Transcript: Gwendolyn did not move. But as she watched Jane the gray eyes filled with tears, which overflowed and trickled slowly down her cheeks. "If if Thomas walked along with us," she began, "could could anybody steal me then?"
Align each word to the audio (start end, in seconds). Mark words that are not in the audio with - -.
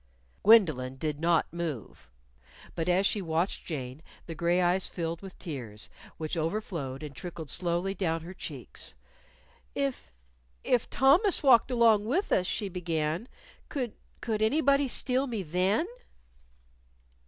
Gwendolyn 0.41 0.95
did 0.95 1.19
not 1.19 1.53
move. 1.53 2.09
But 2.73 2.89
as 2.89 3.05
she 3.05 3.21
watched 3.21 3.67
Jane 3.67 4.01
the 4.25 4.33
gray 4.33 4.59
eyes 4.59 4.89
filled 4.89 5.21
with 5.21 5.37
tears, 5.37 5.91
which 6.17 6.35
overflowed 6.35 7.03
and 7.03 7.15
trickled 7.15 7.51
slowly 7.51 7.93
down 7.93 8.21
her 8.21 8.33
cheeks. 8.33 8.95
"If 9.75 10.11
if 10.63 10.89
Thomas 10.89 11.43
walked 11.43 11.69
along 11.69 12.05
with 12.05 12.31
us," 12.31 12.47
she 12.47 12.67
began, 12.67 13.27
"could 13.69 13.93
could 14.21 14.41
anybody 14.41 14.87
steal 14.87 15.27
me 15.27 15.43
then?" 15.43 15.85